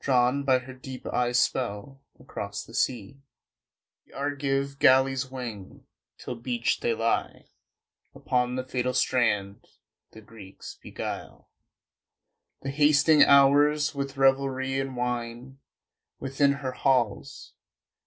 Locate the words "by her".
0.44-0.74